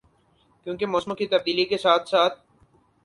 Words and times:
کیونکہ 0.65 0.85
موسموں 0.85 1.15
کی 1.15 1.27
تبدیلی 1.27 1.65
کے 1.65 1.77
ساتھ 1.77 2.09
ساتھ 2.09 2.39